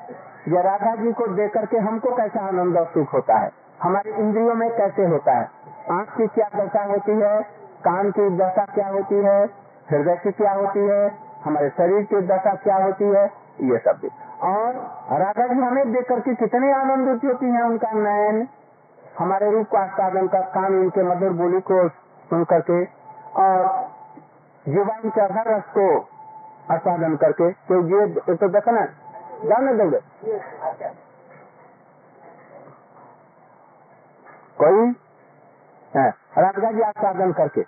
[0.48, 3.50] जो राधा जी को देख करके हमको कैसा आनंद और सुख होता है?
[3.82, 5.50] हमारे इंद्रियों में कैसे होता है?
[5.90, 7.42] आँख की क्या दशा होती है?
[7.84, 9.44] कान की दशा क्या होती है?
[9.90, 11.12] हृदय की क्या होती है?
[11.44, 13.24] हमारे शरीर की दशा क्या होती है?
[13.60, 14.08] ये सब भी।
[14.42, 14.74] और
[15.18, 18.48] राधा जी हमें देख करके कितने आनंदित होती है उनका नयन।
[19.18, 21.88] हमारे रूप का आस्वादन का कान उनके मधुर बोली को
[22.30, 22.84] सुन करके
[23.36, 23.86] और
[24.68, 26.11] जीवन के हर रस को
[26.70, 28.84] आस्वादन करके तो ये तो देखना
[29.44, 30.00] जाने दोगे.
[34.58, 34.94] कोई?
[35.96, 37.60] है, राधा जी आस्वादन करके।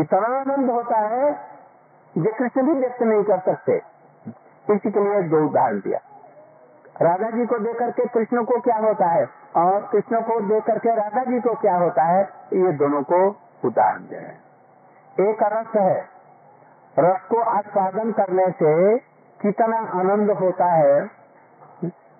[0.00, 1.32] इतना आनंद होता है
[2.18, 3.76] जो कृष्ण भी व्यक्त नहीं कर सकते।
[4.70, 6.00] इसी के लिए दो उदाहरण दिया।
[7.02, 9.28] राधा जी को देख करके कृष्ण को क्या होता है?
[9.56, 12.22] और कृष्ण को देख करके राधा जी को क्या होता है?
[12.52, 13.18] ये दोनों को
[13.64, 16.15] उदाहरण दे रहे हैं। एक रस है
[16.98, 18.98] रस को आस्वादन करने से
[19.40, 21.02] कितना आनंद होता है,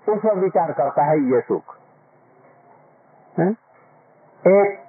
[0.09, 1.77] उस पर विचार करता है ये सुख?
[4.43, 4.83] एक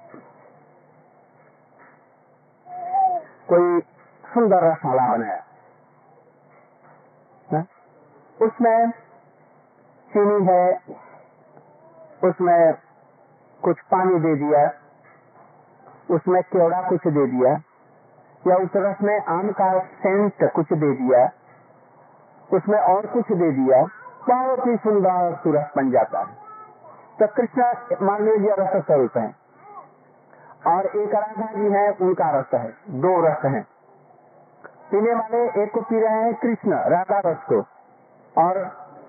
[3.48, 3.80] कोई
[4.24, 5.44] सुंदर रसमाला बनाया?
[8.40, 8.90] उसमें
[10.10, 10.64] चीनी है,
[12.24, 12.74] उसमें
[13.62, 14.66] कुछ पानी दे दिया,
[16.10, 17.56] उसमें केवड़ा कुछ दे दिया
[18.46, 21.30] या उस रस में आम का सेंट कुछ दे दिया
[22.52, 23.82] उसमें और कुछ दे दिया
[24.28, 26.34] बहुत ही सुंदर सुरस बन जाता है।
[27.20, 27.62] तो कृष्ण
[28.06, 29.34] मान लीजिए रस स्वरूप है।
[30.66, 33.66] और एक राधा जी है उनका रस है दो रस है।
[34.90, 37.60] पीने वाले एक को पी रहे हैं कृष्ण राधा रस को।
[38.42, 38.58] और,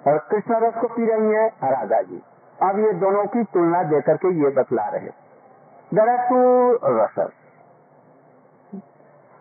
[0.07, 2.23] और कृष्ण रस को पी रही है राधा जी।
[2.63, 5.09] अब ये दोनों की तुलना देकर के ये बतला रहे
[5.93, 7.29] दरअसल are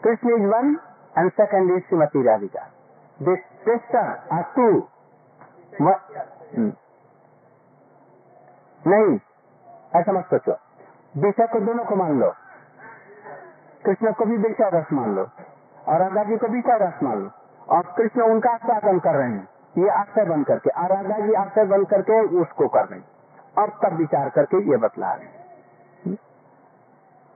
[0.03, 0.77] Krishna is one
[1.19, 2.67] and second is Srimati Radhika
[3.19, 4.69] this sister are two
[8.83, 9.19] नहीं
[9.93, 10.57] ऐसा मत सोचो
[11.17, 12.31] विषय को दोनों को मान लो
[13.83, 15.27] कृष्ण को भी विषय रस मान लो
[15.85, 17.31] और राधा जी को विषय रस मान लो
[17.69, 19.47] और कृष्ण उनका आस्वादन कर रहे हैं
[19.77, 23.07] ये आश्रय बन करके और राधा जी आश्रय बन करके उसको कर रहे हैं
[23.57, 26.17] अब तब विचार करके ये बतला रहे हैं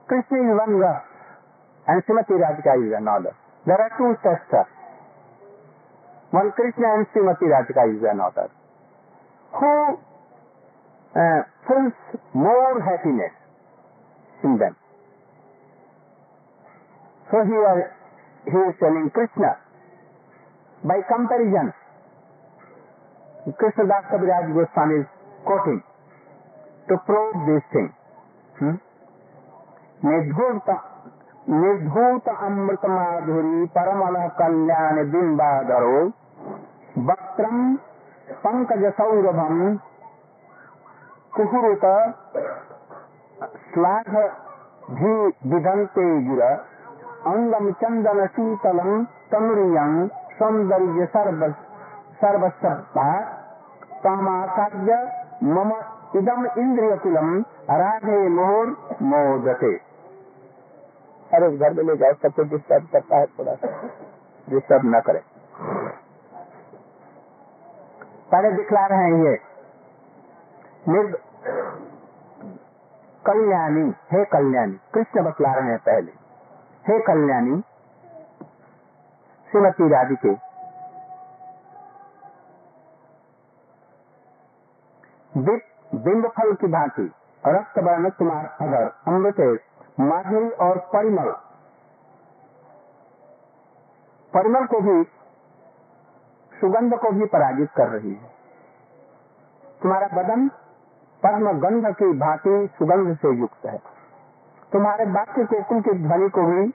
[0.09, 1.12] Krishna is one rasa
[1.87, 3.35] and Srimati Radhika is another.
[3.65, 4.69] There are two sisters.
[6.31, 8.49] One Krishna and Srimati Radhika is another.
[9.59, 9.99] Who
[11.15, 11.93] uh, feels
[12.33, 13.35] more happiness
[14.43, 14.75] in them?
[17.31, 17.95] So here
[18.45, 19.57] he is telling Krishna,
[20.83, 21.73] by comparison,
[23.59, 25.07] Krishna Das Kaviraj Goswami is
[25.43, 25.83] quoting
[26.87, 27.89] to prove this thing.
[28.59, 28.75] Hmm?
[31.49, 35.97] निर्धूत अमृत माधुरी परमल कल्याण बिंबाधरो
[37.07, 37.57] वक्त्रम
[38.43, 39.59] पंकज सौरभम
[41.35, 41.85] कुहुरुत
[43.73, 44.15] श्लाघ
[44.91, 45.13] भी
[45.51, 46.41] विधंते गिर
[47.33, 50.07] अंगम चंदन शीतलम तमरियं
[50.39, 51.47] सौंदर्य सर्व
[52.21, 53.09] सर्वसत्ता
[54.03, 54.97] कामासाद्य
[55.53, 55.71] मम
[56.17, 57.39] इदम इंद्रिय कुलम
[57.71, 59.73] राधे मोर मोदते।
[61.33, 63.67] अरे घर में ले जाओ, सबको डिस्टर्ब करता है थोड़ा सा
[64.49, 65.21] डिस्टर्ब न करे।
[68.31, 69.35] पहले दिखला रहे हैं ये।
[73.25, 76.11] कल्याणी, हे कल्याणी, कृष्ण बतला रहे हैं पहले।
[76.87, 77.61] हे कल्याणी,
[79.51, 80.53] श्रीमती राधिके
[85.95, 87.11] बिंब फल की भांति,
[87.47, 89.59] रक्त वर्ण कुमार अगर अमृतेश
[89.99, 91.31] माधुरी और परिमल।
[94.33, 95.03] परिमल को भी,
[96.61, 98.31] सुगंध को भी पराजित कर रही है।
[99.81, 100.47] तुम्हारा बदन
[101.23, 103.77] पद्म गंध की भांति सुगंध से युक्त है।
[104.71, 106.73] तुम्हारे वाक्य कोकुल की ध्वनि को भी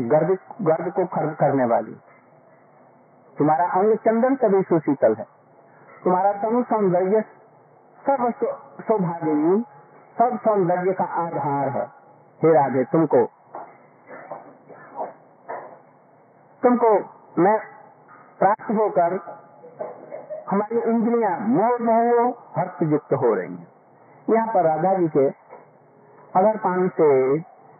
[0.00, 1.96] गर्द गर्द को खर्व करने वाली।
[3.38, 5.26] तुम्हारा अंग चंदन से भी सुशीतल है।
[6.04, 7.24] तुम्हारा तनु सौंदर्य
[8.06, 8.30] सर्व
[8.80, 9.64] सौभाग्य
[10.18, 11.95] सब सौंदर्य का आधार है।
[12.40, 13.24] हे राधे तुमको।
[16.62, 16.90] तुमको
[17.38, 17.56] मैं
[18.38, 19.14] प्राप्त होकर
[20.50, 22.28] हमारी इंद्रियाँ मोह मोह
[22.58, 23.66] हर्ष युक्त हो रही है।
[24.28, 25.26] यहाँ पर राधा जी के
[26.34, 27.08] अगर पान से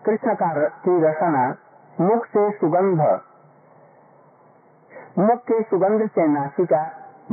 [0.01, 0.51] कृष्ण का
[0.81, 1.45] की रचना
[2.01, 3.01] मुख से सुगंध,
[5.19, 6.83] मुख के सुगंध से नासिका,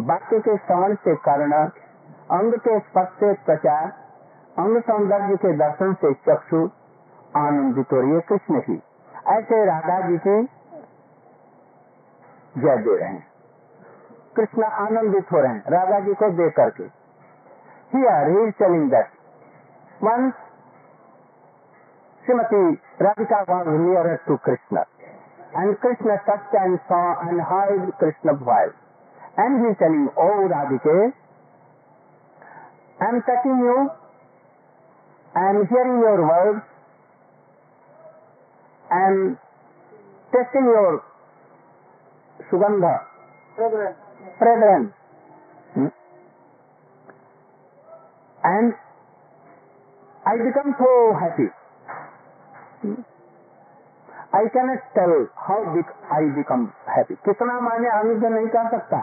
[0.01, 1.53] वाक्य के श्रवण से कर्ण,
[2.31, 3.79] अंग के स्पर्श से त्वचा,
[4.59, 6.67] अंग सौंदर्य के दर्शन से चक्षु
[7.35, 8.81] आनंदित हो रही है कृष्ण की।
[9.27, 10.41] ऐसे राधा जी की
[12.55, 13.27] जय दे रहे हैं।
[14.35, 17.03] कृष्ण आनंदित हो रहे हैं, राधा जी को देख करके।
[18.89, 19.05] This
[20.03, 20.31] one
[22.23, 22.71] Srimati
[23.01, 24.83] Radhika was near to Krishna
[25.57, 28.67] and Krishna touch and saw and hi Krishna भाई
[29.39, 31.07] एंड ही चलिंग ओ राधिके I
[33.07, 33.77] am touching you
[35.37, 36.61] I am hearing your words
[38.99, 39.37] am
[40.33, 41.03] tasting your
[42.49, 42.93] sugandha
[43.57, 43.93] Brethren,
[44.39, 44.93] fragrance
[45.75, 45.87] Hmm?
[48.43, 48.73] and
[50.25, 50.91] I become so
[51.21, 51.49] happy
[52.83, 53.01] Hmm?
[54.33, 55.13] I cannot tell
[55.47, 56.65] how big I become
[56.95, 59.01] happy कितना माने आनंद नहीं कर सकता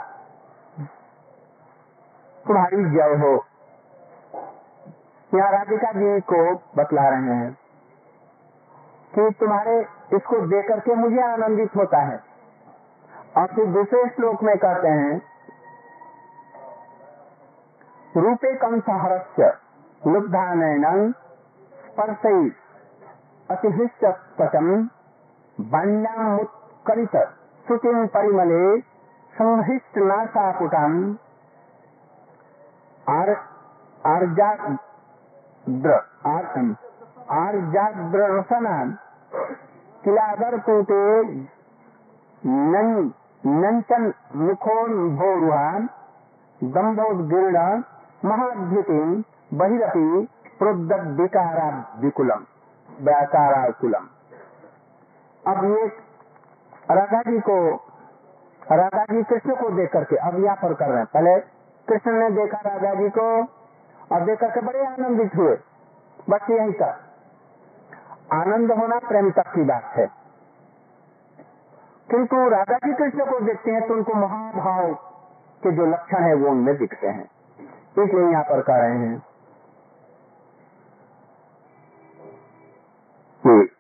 [2.47, 3.33] तुम्हारी जय हो
[5.33, 6.41] यहाँ राधिका जी को
[6.77, 7.51] बतला रहे हैं
[9.15, 9.81] कि तुम्हारे
[10.13, 12.21] इसको देख करके मुझे आनंदित होता है।
[13.37, 15.23] और फिर दूसरे श्लोक में कहते हैं,
[18.17, 18.55] रूपे
[20.07, 21.13] लुब्धानयनं
[23.51, 24.85] अतिहृष्ट त्वचं
[25.61, 27.17] बाण्यामुत्कलित
[27.67, 28.81] श्रुतिं परिमले
[29.39, 31.15] संहृष्टनाशापुटाम्
[33.09, 33.31] आर
[34.07, 35.93] आर्जाद्र
[36.27, 36.90] आर्-
[37.31, 38.93] आर्जाद्ररसनान्
[40.05, 41.23] किलादरकूटे
[42.47, 43.11] नं-
[43.47, 45.87] नञ्चन् मुखोन्भोरुहान्
[46.65, 47.83] दम्भोद्गीर्ण
[48.25, 49.23] महाद्युतिं,
[49.55, 50.29] बहिरपि
[50.59, 52.45] प्रोद्विकाराविकुलम
[53.01, 54.07] व्याकाराकुलम।
[55.47, 55.87] अब ये
[56.91, 57.75] राधा जी को
[58.73, 61.41] राधा जी कृष्ण को देख करके, अब यहाँ पर कर रहे हैं। पहले
[61.89, 63.43] कृष्ण ने देखा राधा जी को
[64.15, 65.59] और देख करके बड़े आनंदित हुए।
[66.31, 67.07] बस यही तक
[68.33, 70.07] आनंद होना प्रेम तक की बात है।
[72.11, 74.95] किंतु राधा जी कृष्ण को देखते हैं तो उनको महाभाव
[75.63, 77.25] के जो लक्षण है वो उनमें दिखते हैं।
[78.05, 79.23] इसलिए यहाँ पर कह रहे हैं।
[83.47, 83.77] कि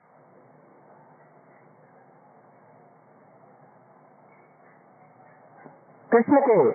[6.12, 6.70] कृष्ण के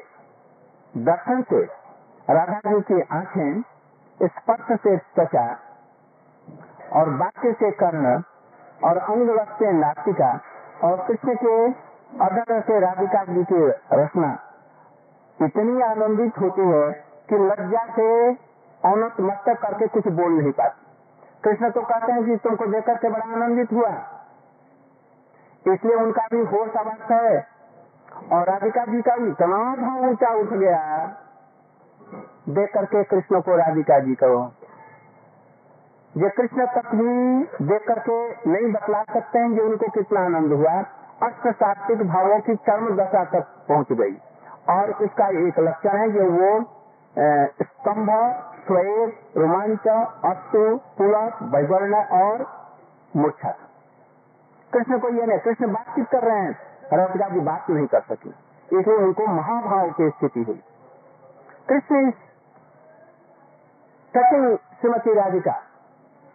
[0.98, 1.62] दर्शन से
[2.34, 3.62] राधा जी की आँखें
[4.24, 5.65] स्पर्श से त्वचा
[6.96, 8.22] और वाक्य से कर्ण
[8.84, 10.40] और अंग से नाटिका
[10.84, 11.66] और कृष्ण के
[12.26, 14.40] अदर से राधिका जी की रचना।
[15.42, 16.92] इतनी आनंदित होती है
[17.30, 18.32] कि लज्जा से
[18.86, 20.86] औनत मस्तक करके कुछ बोल नहीं पाती।
[21.44, 23.90] कृष्ण तो कहते हैं कि तुमको देखकर के बड़ा आनंदित हुआ।
[25.74, 27.48] इसलिए उनका भी होश अवस्थ है।
[28.34, 31.08] और राधिका जी का भी इतना भाव ऊँचा उठ गया।
[32.50, 34.55] देख करके कृष्ण को राधिका जी को
[36.16, 38.18] जो कृष्ण तक भी देख करके
[38.52, 40.74] नहीं बतला सकते हैं कि उनको कितना आनंद हुआ।
[41.24, 44.16] अष्ट सात्विक भावों की चरम दशा तक पहुँच गई।
[44.70, 46.52] और इसका एक लक्षण है कि वो
[47.64, 48.10] स्तंभ,
[48.68, 49.88] श्वेत, रोमांच,
[50.26, 50.64] अस्तु
[50.98, 52.46] पुलक वैवर्ण और
[53.14, 53.52] मूर्छा।
[54.72, 56.52] कृष्ण को ये नहीं, कृष्ण बातचीत कर रहे हैं
[56.94, 58.34] राधिका की बात नहीं कर सकी।
[58.70, 60.62] इसलिए उनको महाभाव की स्थिति हुई।
[61.70, 62.12] Krishna
[64.14, 65.62] touching Srimati Radhika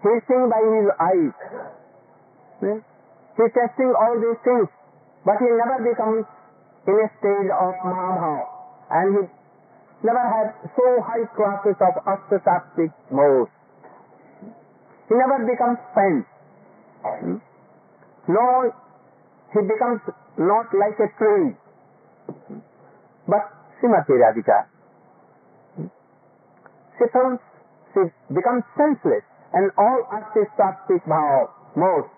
[0.02, 1.34] seeing by his eyes.
[2.60, 2.78] Hmm?
[3.36, 4.68] he is testing all these things
[5.24, 6.24] but he never becomes
[6.88, 8.44] in a stage of mahabhav.
[8.90, 9.22] And he
[10.02, 13.50] never had so high classes of astasattvic modes
[15.08, 16.26] he never becomes spent
[17.00, 17.36] Hmm?
[18.28, 18.72] no
[19.52, 20.00] he becomes
[20.36, 21.56] not like a tree
[23.26, 23.44] but
[23.80, 24.68] Srimati Radhika
[26.98, 27.04] she
[27.94, 28.00] she
[28.34, 29.24] becomes senseless
[29.54, 32.08] and all astasattvic bhav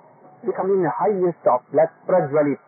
[0.44, 2.58] become in the highest of like prajvalit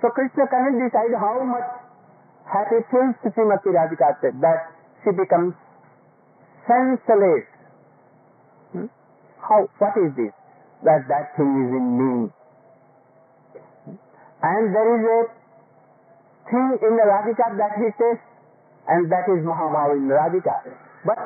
[0.00, 1.66] so Krishna cannot decide how much
[2.44, 4.70] happy feels Srimati Radhika said that
[5.02, 5.54] she becomes
[6.68, 7.48] senseless.
[8.72, 8.86] Hmm?
[9.40, 9.66] How?
[9.78, 10.34] What is this?
[10.84, 12.12] That that thing is in me.
[14.44, 15.20] And there is a
[16.52, 17.88] thing in the Radhika that he
[18.86, 20.60] and that is Mahabhav in Radhika.
[21.06, 21.18] But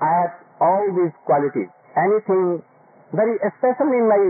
[0.00, 1.68] I have all these qualities.
[1.96, 2.62] Anything
[3.12, 4.22] very special in my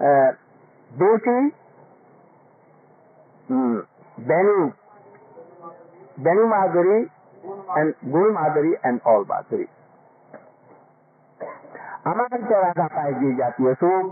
[0.00, 0.30] uh,
[0.90, 1.40] beauty,
[3.48, 3.78] mm,
[4.20, 4.74] Benu,
[6.18, 7.00] Benu Madhuri,
[7.76, 9.68] and Guru Madhuri, and all Madhuri.
[12.10, 14.06] আমার তো রাধা পায় যে জাতীয় সুখ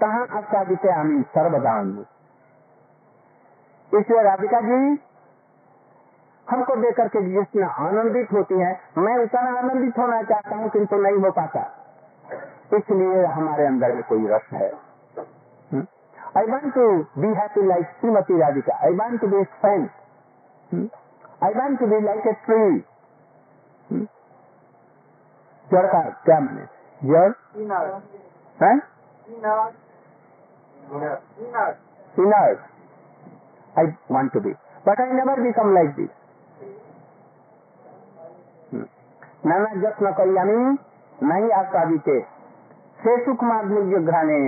[0.00, 1.86] তাহা আস্বাদিতে আমি सर्वदान
[3.92, 4.80] इसलिए राधिका जी
[6.49, 11.17] हमको देख करके जिसमें आनंदित होती है मैं उतना आनंदित होना चाहता हूँ किंतु नहीं
[11.25, 11.61] हो पाता।
[12.77, 14.69] इसलिए हमारे अंदर में कोई रस है।
[16.37, 16.87] I want to
[17.21, 19.89] be happy like Srimati Radhika I want to be fan
[21.43, 22.79] I want to be like a tree
[25.71, 26.65] जड़ का क्या मैंने?
[27.01, 27.31] जड़.
[28.63, 28.73] है
[32.17, 32.59] inert.
[33.75, 34.51] I want to be.
[34.85, 36.11] But I never become like this.
[39.45, 40.57] ನನ್ನ ಜತ್ನ ಕಲ್ಯಾಣಿ
[41.19, 42.13] नहीं आपका बीते
[42.99, 44.39] से सुकुमार निग्रहणे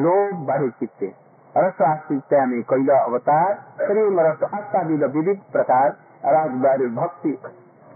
[0.00, 1.06] लोभ बढ़े चित्ते।
[1.54, 5.88] रस आस्तिकता में कैला अवतार, प्रेम रस आस्था विद विविध प्रकार,
[6.26, 7.32] राजबार भक्ति,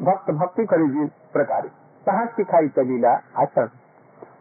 [0.02, 1.68] भक्त भक्ति करे प्रकार।
[2.06, 3.66] कहा सिखाई तबीला आचरण।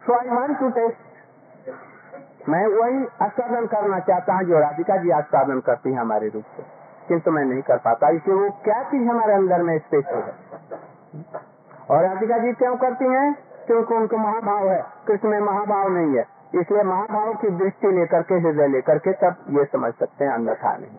[0.04, 5.92] स्वाभिमान आई टू टेस्ट मैं वही आस्वादन करना चाहता हूँ जो राधिका जी आस्वादन करती
[5.92, 6.62] है हमारे रूप से।
[7.08, 11.53] किंतु मैं नहीं कर पाता। इसलिए वो क्या चीज़ हमारे अंदर में स्पेशल है?
[11.90, 13.34] और राधिका जी क्यों करती हैं?
[13.66, 16.24] क्योंकि उनको महाभाव है। कृष्ण में महाभाव नहीं है।
[16.54, 20.76] इसलिए महाभाव की दृष्टि लेकर के हृदय लेकर के तब ये समझ सकते हैं अन्यथा
[20.76, 20.96] नहीं।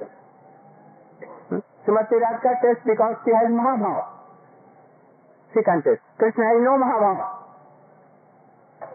[1.59, 4.01] श्रीमती राज का taste because she has महाभाव।
[5.57, 7.45] Can taste Krishna has no महाभाव।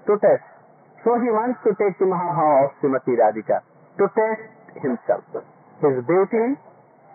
[0.06, 0.44] To taste
[1.06, 3.60] So he wants to take the Mahabhava of Srimati Radhika
[3.98, 4.42] to test
[4.82, 5.22] himself,
[5.82, 6.48] his beauty,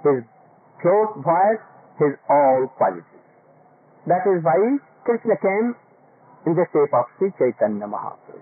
[0.05, 0.23] his
[0.79, 1.61] close voice,
[2.01, 3.14] his all qualities.
[4.05, 4.59] That is why
[5.05, 5.75] Krishna came
[6.45, 8.37] in the shape of Sri Chaitanya Mahaprabhu.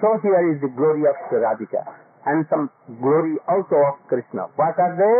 [0.00, 1.84] So here is the glory of Radhika
[2.24, 4.48] and some glory also of Krishna.
[4.56, 5.16] What are they?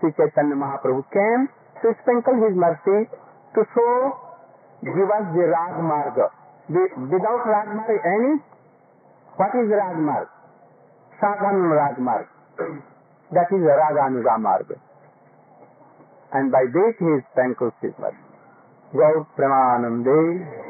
[0.00, 1.48] Sri Chaitanya Mahaprabhu came
[1.82, 3.06] to sprinkle his mercy
[3.54, 3.94] to show,
[4.82, 6.26] give us the Rag Marga.
[6.66, 7.68] Without Rag
[8.02, 8.42] any?
[9.38, 10.28] What is Rag Marg?
[11.22, 12.26] Sadhan Rag Marg.
[13.30, 14.78] That is Raganuga Marga
[16.36, 18.18] and by this he is sanctified.
[18.94, 20.65] Pramanam Premanande